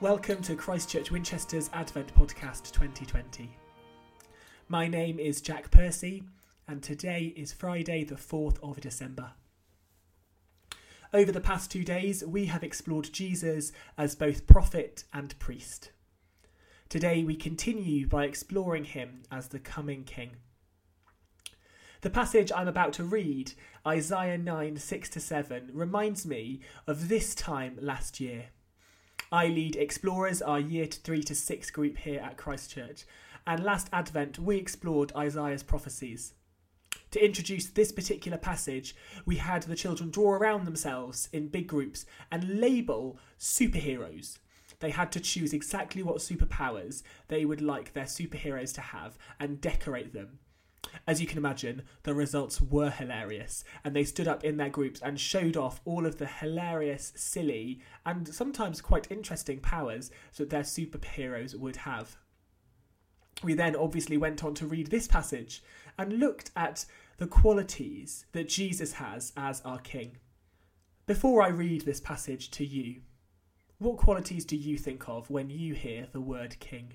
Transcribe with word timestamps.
Welcome 0.00 0.40
to 0.44 0.56
Christchurch 0.56 1.10
Winchester's 1.10 1.68
Advent 1.74 2.14
Podcast 2.14 2.72
2020. 2.72 3.54
My 4.66 4.88
name 4.88 5.18
is 5.18 5.42
Jack 5.42 5.70
Percy, 5.70 6.22
and 6.66 6.82
today 6.82 7.34
is 7.36 7.52
Friday, 7.52 8.04
the 8.04 8.14
4th 8.14 8.56
of 8.62 8.80
December. 8.80 9.32
Over 11.12 11.30
the 11.32 11.40
past 11.42 11.70
two 11.70 11.84
days, 11.84 12.24
we 12.24 12.46
have 12.46 12.62
explored 12.64 13.12
Jesus 13.12 13.72
as 13.98 14.14
both 14.14 14.46
prophet 14.46 15.04
and 15.12 15.38
priest. 15.38 15.90
Today, 16.88 17.22
we 17.22 17.36
continue 17.36 18.06
by 18.06 18.24
exploring 18.24 18.84
him 18.84 19.24
as 19.30 19.48
the 19.48 19.58
coming 19.58 20.04
king. 20.04 20.36
The 22.00 22.08
passage 22.08 22.50
I'm 22.56 22.68
about 22.68 22.94
to 22.94 23.04
read, 23.04 23.52
Isaiah 23.86 24.38
9 24.38 24.78
6 24.78 25.10
to 25.10 25.20
7, 25.20 25.68
reminds 25.74 26.24
me 26.24 26.60
of 26.86 27.10
this 27.10 27.34
time 27.34 27.76
last 27.78 28.18
year. 28.18 28.46
I 29.32 29.46
lead 29.46 29.76
Explorers, 29.76 30.42
our 30.42 30.58
year 30.58 30.86
3 30.86 31.22
to 31.22 31.36
6 31.36 31.70
group 31.70 31.98
here 31.98 32.20
at 32.20 32.36
Christchurch, 32.36 33.04
and 33.46 33.62
last 33.62 33.88
Advent 33.92 34.40
we 34.40 34.56
explored 34.56 35.12
Isaiah's 35.14 35.62
prophecies. 35.62 36.34
To 37.12 37.24
introduce 37.24 37.66
this 37.66 37.92
particular 37.92 38.38
passage, 38.38 38.96
we 39.24 39.36
had 39.36 39.62
the 39.62 39.76
children 39.76 40.10
draw 40.10 40.32
around 40.32 40.64
themselves 40.64 41.28
in 41.32 41.46
big 41.46 41.68
groups 41.68 42.06
and 42.32 42.58
label 42.60 43.20
superheroes. 43.38 44.38
They 44.80 44.90
had 44.90 45.12
to 45.12 45.20
choose 45.20 45.52
exactly 45.52 46.02
what 46.02 46.16
superpowers 46.16 47.04
they 47.28 47.44
would 47.44 47.60
like 47.60 47.92
their 47.92 48.06
superheroes 48.06 48.74
to 48.74 48.80
have 48.80 49.16
and 49.38 49.60
decorate 49.60 50.12
them. 50.12 50.40
As 51.06 51.20
you 51.20 51.26
can 51.26 51.38
imagine, 51.38 51.82
the 52.04 52.14
results 52.14 52.60
were 52.60 52.90
hilarious, 52.90 53.64
and 53.84 53.94
they 53.94 54.04
stood 54.04 54.28
up 54.28 54.44
in 54.44 54.56
their 54.56 54.70
groups 54.70 55.00
and 55.00 55.20
showed 55.20 55.56
off 55.56 55.80
all 55.84 56.06
of 56.06 56.18
the 56.18 56.26
hilarious, 56.26 57.12
silly, 57.16 57.80
and 58.06 58.32
sometimes 58.32 58.80
quite 58.80 59.10
interesting 59.10 59.60
powers 59.60 60.10
that 60.36 60.50
their 60.50 60.62
superheroes 60.62 61.54
would 61.54 61.76
have. 61.76 62.16
We 63.42 63.54
then 63.54 63.74
obviously 63.76 64.16
went 64.16 64.44
on 64.44 64.54
to 64.54 64.66
read 64.66 64.88
this 64.88 65.08
passage 65.08 65.62
and 65.98 66.18
looked 66.18 66.50
at 66.56 66.84
the 67.16 67.26
qualities 67.26 68.26
that 68.32 68.48
Jesus 68.48 68.94
has 68.94 69.32
as 69.36 69.60
our 69.62 69.78
King. 69.78 70.16
Before 71.06 71.42
I 71.42 71.48
read 71.48 71.82
this 71.82 72.00
passage 72.00 72.50
to 72.52 72.64
you, 72.64 73.02
what 73.78 73.96
qualities 73.96 74.44
do 74.44 74.56
you 74.56 74.76
think 74.76 75.08
of 75.08 75.30
when 75.30 75.50
you 75.50 75.74
hear 75.74 76.06
the 76.12 76.20
word 76.20 76.58
King? 76.60 76.94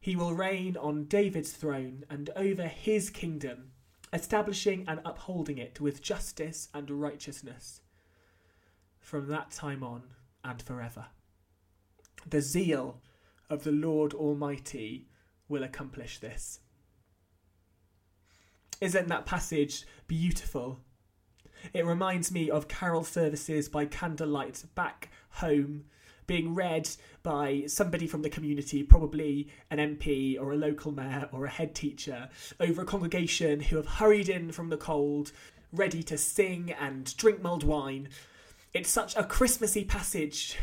he 0.00 0.16
will 0.16 0.32
reign 0.32 0.76
on 0.78 1.04
David's 1.04 1.52
throne 1.52 2.04
and 2.08 2.30
over 2.34 2.66
his 2.66 3.10
kingdom, 3.10 3.72
establishing 4.12 4.84
and 4.88 5.00
upholding 5.04 5.58
it 5.58 5.80
with 5.80 6.02
justice 6.02 6.68
and 6.72 6.90
righteousness 6.90 7.82
from 8.98 9.28
that 9.28 9.50
time 9.50 9.82
on 9.82 10.02
and 10.42 10.62
forever. 10.62 11.06
The 12.28 12.40
zeal 12.40 13.00
of 13.50 13.64
the 13.64 13.72
Lord 13.72 14.14
Almighty 14.14 15.08
will 15.48 15.62
accomplish 15.62 16.18
this. 16.18 16.60
Isn't 18.80 19.08
that 19.08 19.26
passage 19.26 19.84
beautiful? 20.06 20.80
It 21.74 21.84
reminds 21.84 22.32
me 22.32 22.48
of 22.48 22.68
carol 22.68 23.04
services 23.04 23.68
by 23.68 23.84
candlelight 23.84 24.64
back 24.74 25.10
home 25.30 25.84
being 26.30 26.54
read 26.54 26.88
by 27.24 27.64
somebody 27.66 28.06
from 28.06 28.22
the 28.22 28.30
community, 28.30 28.84
probably 28.84 29.48
an 29.68 29.78
MP 29.78 30.40
or 30.40 30.52
a 30.52 30.56
local 30.56 30.92
mayor 30.92 31.28
or 31.32 31.44
a 31.44 31.50
head 31.50 31.74
teacher, 31.74 32.28
over 32.60 32.82
a 32.82 32.84
congregation 32.84 33.58
who 33.58 33.74
have 33.74 33.86
hurried 33.98 34.28
in 34.28 34.52
from 34.52 34.68
the 34.68 34.76
cold, 34.76 35.32
ready 35.72 36.04
to 36.04 36.16
sing 36.16 36.72
and 36.78 37.16
drink 37.16 37.42
mulled 37.42 37.64
wine. 37.64 38.10
It's 38.72 38.88
such 38.88 39.16
a 39.16 39.24
Christmassy 39.24 39.84
passage, 39.84 40.56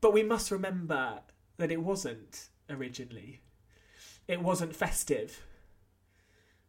but 0.00 0.14
we 0.14 0.22
must 0.22 0.50
remember 0.50 1.20
that 1.58 1.70
it 1.70 1.82
wasn't 1.82 2.48
originally. 2.70 3.42
It 4.26 4.40
wasn't 4.40 4.74
festive. 4.74 5.44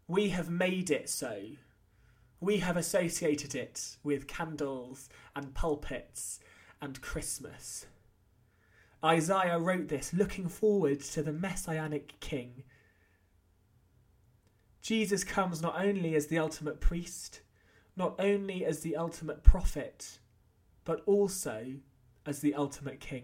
We 0.10 0.32
have 0.32 0.50
made 0.50 0.92
it 0.92 1.08
so. 1.08 1.40
We 2.42 2.58
have 2.58 2.76
associated 2.76 3.56
it 3.56 3.96
with 4.04 4.28
candles 4.28 5.08
and 5.38 5.54
pulpits 5.54 6.42
and 6.82 7.02
Christmas. 7.02 7.86
Isaiah 9.04 9.60
wrote 9.60 9.88
this 9.88 10.14
looking 10.14 10.48
forward 10.48 11.02
to 11.02 11.22
the 11.22 11.34
messianic 11.34 12.20
king. 12.20 12.64
Jesus 14.82 15.24
comes 15.24 15.62
not 15.62 15.80
only 15.80 16.16
as 16.16 16.28
the 16.28 16.40
ultimate 16.40 16.80
priest, 16.80 17.42
not 17.96 18.16
only 18.20 18.66
as 18.66 18.80
the 18.80 18.96
ultimate 18.96 19.44
prophet, 19.44 20.20
but 20.86 21.02
also 21.06 21.74
as 22.26 22.40
the 22.40 22.54
ultimate 22.54 23.00
king. 23.00 23.24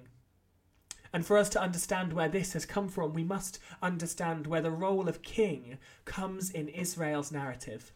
And 1.13 1.25
for 1.25 1.37
us 1.37 1.49
to 1.49 1.61
understand 1.61 2.11
where 2.11 2.27
this 2.27 2.53
has 2.53 2.65
come 2.65 2.89
from, 2.89 3.13
we 3.13 3.23
must 3.23 3.59
understand 3.81 4.47
where 4.47 4.61
the 4.61 4.71
role 4.71 5.07
of 5.07 5.21
king 5.21 5.77
comes 6.05 6.49
in 6.49 6.67
Israel's 6.69 7.31
narrative. 7.31 7.93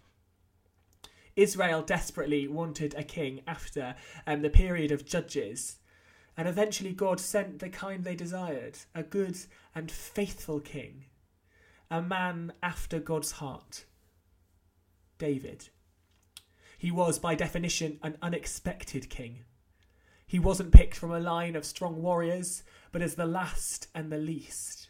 Israel 1.38 1.84
desperately 1.84 2.48
wanted 2.48 2.96
a 2.96 3.04
king 3.04 3.42
after 3.48 3.96
um, 4.26 4.42
the 4.42 4.50
period 4.50 4.92
of 4.92 5.06
judges. 5.06 5.78
And 6.36 6.48
eventually, 6.48 6.92
God 6.92 7.20
sent 7.20 7.60
the 7.60 7.70
kind 7.70 8.04
they 8.04 8.16
desired 8.16 8.78
a 8.94 9.04
good 9.04 9.38
and 9.74 9.90
faithful 9.90 10.60
king, 10.60 11.06
a 11.90 12.02
man 12.02 12.54
after 12.62 13.00
God's 13.00 13.34
heart 13.34 13.86
David. 15.18 15.70
He 16.78 16.92
was, 16.92 17.18
by 17.18 17.34
definition, 17.34 18.00
an 18.04 18.18
unexpected 18.22 19.10
king. 19.10 19.46
He 20.28 20.40
wasn't 20.40 20.74
picked 20.74 20.96
from 20.96 21.12
a 21.12 21.20
line 21.20 21.56
of 21.56 21.66
strong 21.66 22.02
warriors, 22.02 22.64
but 22.92 23.02
as 23.02 23.16
the 23.16 23.26
last 23.26 23.88
and 23.96 24.12
the 24.12 24.18
least. 24.18 24.90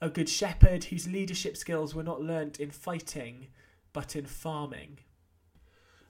A 0.00 0.08
good 0.08 0.28
shepherd 0.28 0.84
whose 0.84 1.06
leadership 1.06 1.56
skills 1.56 1.94
were 1.94 2.02
not 2.02 2.22
learnt 2.22 2.58
in 2.58 2.70
fighting, 2.70 3.48
but 3.92 4.16
in 4.16 4.26
farming. 4.26 4.98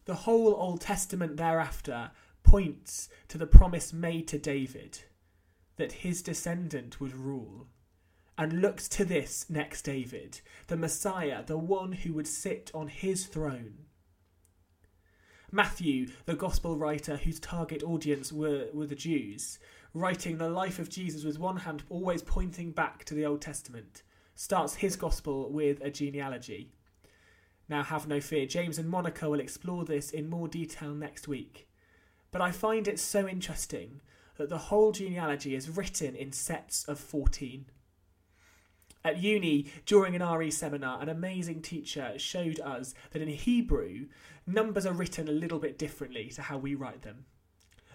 The 0.06 0.14
whole 0.14 0.54
Old 0.54 0.80
Testament 0.80 1.36
thereafter 1.36 2.10
points 2.42 3.08
to 3.28 3.38
the 3.38 3.46
promise 3.46 3.92
made 3.92 4.26
to 4.28 4.38
David 4.38 5.00
that 5.76 5.92
his 5.92 6.22
descendant 6.22 7.00
would 7.00 7.14
rule, 7.14 7.66
and 8.36 8.60
looks 8.60 8.88
to 8.88 9.04
this 9.04 9.48
next 9.48 9.82
David, 9.82 10.40
the 10.66 10.76
Messiah, 10.76 11.42
the 11.44 11.58
one 11.58 11.92
who 11.92 12.12
would 12.12 12.26
sit 12.26 12.70
on 12.74 12.88
his 12.88 13.26
throne. 13.26 13.86
Matthew, 15.52 16.08
the 16.26 16.34
Gospel 16.34 16.76
writer 16.76 17.16
whose 17.16 17.40
target 17.40 17.82
audience 17.82 18.32
were, 18.32 18.68
were 18.72 18.86
the 18.86 18.94
Jews, 18.94 19.58
writing 19.92 20.38
the 20.38 20.48
life 20.48 20.78
of 20.78 20.88
Jesus 20.88 21.24
with 21.24 21.38
one 21.38 21.56
hand 21.56 21.82
always 21.88 22.22
pointing 22.22 22.72
back 22.72 23.04
to 23.04 23.14
the 23.14 23.26
Old 23.26 23.40
Testament, 23.40 24.02
starts 24.34 24.76
his 24.76 24.96
Gospel 24.96 25.50
with 25.50 25.80
a 25.80 25.90
genealogy. 25.90 26.72
Now, 27.70 27.82
have 27.84 28.08
no 28.08 28.20
fear, 28.20 28.46
James 28.46 28.78
and 28.78 28.90
Monica 28.90 29.30
will 29.30 29.38
explore 29.38 29.84
this 29.84 30.10
in 30.10 30.28
more 30.28 30.48
detail 30.48 30.92
next 30.92 31.28
week. 31.28 31.68
But 32.32 32.42
I 32.42 32.50
find 32.50 32.88
it 32.88 32.98
so 32.98 33.28
interesting 33.28 34.00
that 34.38 34.48
the 34.48 34.58
whole 34.58 34.90
genealogy 34.90 35.54
is 35.54 35.70
written 35.70 36.16
in 36.16 36.32
sets 36.32 36.82
of 36.84 36.98
14. 36.98 37.66
At 39.04 39.22
uni, 39.22 39.70
during 39.86 40.16
an 40.16 40.28
RE 40.28 40.50
seminar, 40.50 41.00
an 41.00 41.08
amazing 41.08 41.62
teacher 41.62 42.14
showed 42.16 42.58
us 42.58 42.92
that 43.12 43.22
in 43.22 43.28
Hebrew, 43.28 44.06
numbers 44.48 44.84
are 44.84 44.92
written 44.92 45.28
a 45.28 45.32
little 45.32 45.60
bit 45.60 45.78
differently 45.78 46.28
to 46.30 46.42
how 46.42 46.58
we 46.58 46.74
write 46.74 47.02
them. 47.02 47.26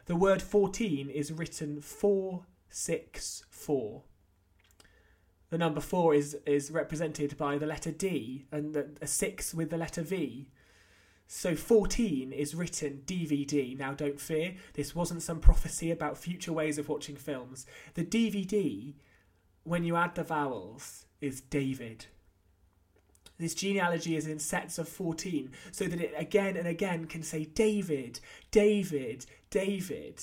The 0.05 0.15
word 0.15 0.41
14 0.41 1.09
is 1.09 1.33
written 1.33 1.81
464. 1.81 4.03
The 5.55 5.59
number 5.59 5.79
four 5.79 6.13
is 6.13 6.35
is 6.45 6.69
represented 6.69 7.37
by 7.37 7.57
the 7.57 7.65
letter 7.65 7.89
D 7.89 8.45
and 8.51 8.73
the, 8.73 8.89
a 9.01 9.07
six 9.07 9.53
with 9.53 9.69
the 9.69 9.77
letter 9.77 10.01
V. 10.01 10.49
So 11.27 11.55
14 11.55 12.33
is 12.33 12.53
written 12.53 13.03
DVD. 13.05 13.77
Now, 13.77 13.93
don't 13.93 14.19
fear, 14.19 14.55
this 14.73 14.93
wasn't 14.93 15.21
some 15.21 15.39
prophecy 15.39 15.91
about 15.91 16.17
future 16.17 16.51
ways 16.51 16.77
of 16.77 16.89
watching 16.89 17.15
films. 17.15 17.65
The 17.93 18.03
DVD, 18.03 18.95
when 19.63 19.85
you 19.85 19.95
add 19.95 20.15
the 20.15 20.25
vowels, 20.25 21.05
is 21.21 21.39
David. 21.39 22.07
This 23.37 23.55
genealogy 23.55 24.17
is 24.17 24.27
in 24.27 24.39
sets 24.39 24.77
of 24.77 24.89
14, 24.89 25.51
so 25.71 25.85
that 25.85 26.01
it 26.01 26.13
again 26.17 26.57
and 26.57 26.67
again 26.67 27.05
can 27.05 27.23
say 27.23 27.45
David, 27.45 28.19
David, 28.51 29.25
David. 29.49 30.21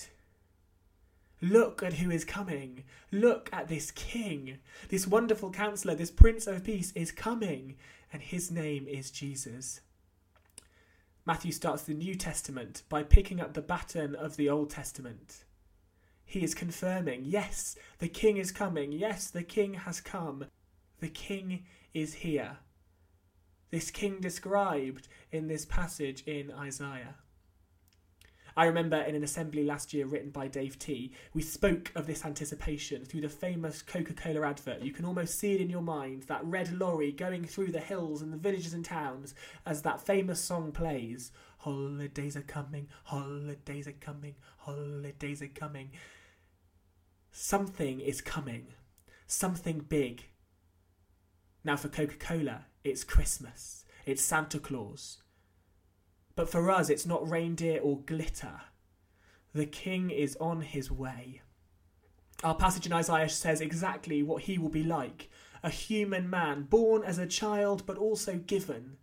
Look 1.42 1.82
at 1.82 1.94
who 1.94 2.10
is 2.12 2.24
coming. 2.24 2.84
Look 3.10 3.50
at 3.52 3.66
this 3.66 3.90
king. 3.90 4.58
This 4.88 5.08
wonderful 5.08 5.50
counselor, 5.50 5.96
this 5.96 6.10
prince 6.10 6.46
of 6.46 6.62
peace 6.62 6.92
is 6.92 7.10
coming, 7.10 7.74
and 8.12 8.22
his 8.22 8.52
name 8.52 8.86
is 8.86 9.10
Jesus. 9.10 9.80
Matthew 11.26 11.50
starts 11.50 11.82
the 11.82 11.94
New 11.94 12.14
Testament 12.14 12.82
by 12.88 13.02
picking 13.02 13.40
up 13.40 13.54
the 13.54 13.60
baton 13.60 14.14
of 14.14 14.36
the 14.36 14.48
Old 14.48 14.70
Testament. 14.70 15.44
He 16.24 16.44
is 16.44 16.54
confirming, 16.54 17.24
yes, 17.24 17.76
the 17.98 18.08
king 18.08 18.36
is 18.36 18.52
coming. 18.52 18.92
Yes, 18.92 19.28
the 19.28 19.42
king 19.42 19.74
has 19.74 20.00
come. 20.00 20.46
The 21.00 21.08
king 21.08 21.64
is 21.92 22.14
here. 22.14 22.58
This 23.70 23.90
king 23.90 24.20
described 24.20 25.08
in 25.32 25.48
this 25.48 25.64
passage 25.64 26.22
in 26.22 26.52
Isaiah. 26.52 27.16
I 28.56 28.66
remember 28.66 28.96
in 28.96 29.14
an 29.14 29.24
assembly 29.24 29.64
last 29.64 29.94
year 29.94 30.06
written 30.06 30.30
by 30.30 30.48
Dave 30.48 30.78
T, 30.78 31.12
we 31.32 31.42
spoke 31.42 31.90
of 31.94 32.06
this 32.06 32.24
anticipation 32.24 33.04
through 33.04 33.22
the 33.22 33.28
famous 33.28 33.82
Coca 33.82 34.12
Cola 34.12 34.46
advert. 34.46 34.82
You 34.82 34.92
can 34.92 35.04
almost 35.04 35.38
see 35.38 35.54
it 35.54 35.60
in 35.60 35.70
your 35.70 35.82
mind 35.82 36.24
that 36.24 36.44
red 36.44 36.78
lorry 36.78 37.12
going 37.12 37.44
through 37.44 37.72
the 37.72 37.80
hills 37.80 38.20
and 38.20 38.32
the 38.32 38.36
villages 38.36 38.74
and 38.74 38.84
towns 38.84 39.34
as 39.64 39.82
that 39.82 40.00
famous 40.00 40.40
song 40.40 40.72
plays. 40.72 41.32
Holidays 41.58 42.36
are 42.36 42.42
coming, 42.42 42.88
holidays 43.04 43.86
are 43.86 43.92
coming, 43.92 44.34
holidays 44.58 45.40
are 45.40 45.48
coming. 45.48 45.90
Something 47.30 48.00
is 48.00 48.20
coming, 48.20 48.66
something 49.26 49.78
big. 49.80 50.24
Now, 51.64 51.76
for 51.76 51.88
Coca 51.88 52.16
Cola, 52.16 52.66
it's 52.84 53.04
Christmas, 53.04 53.84
it's 54.04 54.20
Santa 54.20 54.58
Claus, 54.58 55.22
but 56.34 56.48
for 56.48 56.70
us, 56.70 56.88
it's 56.88 57.06
not 57.06 57.28
reindeer 57.28 57.80
or 57.80 58.00
glitter. 58.00 58.60
The 59.54 59.66
king 59.66 60.10
is 60.10 60.36
on 60.36 60.62
his 60.62 60.90
way. 60.90 61.42
Our 62.42 62.54
passage 62.54 62.86
in 62.86 62.92
Isaiah 62.92 63.28
says 63.28 63.60
exactly 63.60 64.22
what 64.22 64.44
he 64.44 64.58
will 64.58 64.68
be 64.68 64.82
like 64.82 65.30
a 65.62 65.70
human 65.70 66.28
man, 66.28 66.62
born 66.64 67.04
as 67.04 67.18
a 67.18 67.26
child, 67.26 67.86
but 67.86 67.96
also 67.96 68.36
given, 68.36 68.96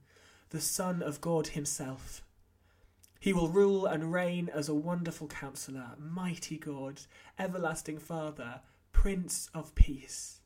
the 0.49 0.59
Son 0.59 1.01
of 1.01 1.21
God 1.21 1.47
himself. 1.47 2.21
He 3.19 3.31
will 3.31 3.47
rule 3.47 3.85
and 3.85 4.11
reign 4.11 4.49
as 4.53 4.67
a 4.67 4.73
wonderful 4.73 5.27
counselor, 5.27 5.91
mighty 5.97 6.57
God, 6.57 7.01
everlasting 7.37 7.99
Father, 7.99 8.61
Prince 8.91 9.49
of 9.53 9.73
Peace. 9.75 10.41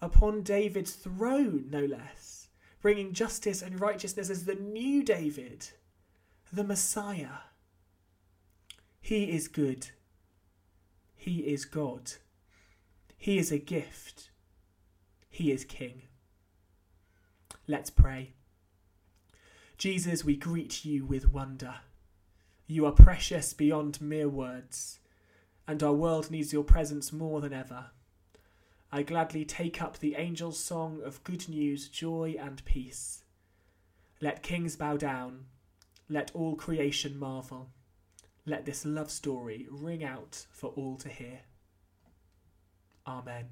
Upon 0.00 0.42
David's 0.42 0.92
throne, 0.92 1.66
no 1.68 1.84
less, 1.84 2.39
bringing 2.80 3.12
justice 3.12 3.62
and 3.62 3.80
righteousness 3.80 4.30
as 4.30 4.44
the 4.44 4.54
new 4.54 5.02
David 5.02 5.68
the 6.52 6.64
Messiah. 6.64 7.44
He 9.00 9.30
is 9.30 9.48
good. 9.48 9.90
He 11.14 11.38
is 11.40 11.64
God. 11.64 12.12
He 13.16 13.38
is 13.38 13.52
a 13.52 13.58
gift. 13.58 14.30
He 15.28 15.52
is 15.52 15.64
King. 15.64 16.02
Let's 17.68 17.90
pray. 17.90 18.32
Jesus, 19.78 20.24
we 20.24 20.36
greet 20.36 20.84
you 20.84 21.04
with 21.04 21.32
wonder. 21.32 21.76
You 22.66 22.84
are 22.86 22.92
precious 22.92 23.52
beyond 23.52 24.00
mere 24.00 24.28
words, 24.28 24.98
and 25.66 25.82
our 25.82 25.92
world 25.92 26.30
needs 26.30 26.52
your 26.52 26.64
presence 26.64 27.12
more 27.12 27.40
than 27.40 27.52
ever. 27.52 27.86
I 28.92 29.02
gladly 29.02 29.44
take 29.44 29.80
up 29.80 29.98
the 29.98 30.16
angel's 30.16 30.58
song 30.58 31.00
of 31.04 31.22
good 31.24 31.48
news, 31.48 31.88
joy, 31.88 32.36
and 32.38 32.64
peace. 32.64 33.22
Let 34.20 34.42
kings 34.42 34.76
bow 34.76 34.96
down 34.96 35.46
let 36.10 36.32
all 36.34 36.56
creation 36.56 37.16
marvel. 37.16 37.70
Let 38.44 38.64
this 38.64 38.84
love 38.84 39.12
story 39.12 39.68
ring 39.70 40.02
out 40.02 40.46
for 40.50 40.70
all 40.70 40.96
to 40.96 41.08
hear. 41.08 41.42
Amen. 43.06 43.50